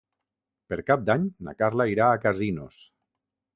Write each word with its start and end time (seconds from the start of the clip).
Per 0.73 0.79
Cap 0.87 1.03
d'Any 1.09 1.27
na 1.49 1.55
Carla 1.61 1.89
irà 1.93 2.09
a 2.09 2.19
Casinos. 2.27 2.83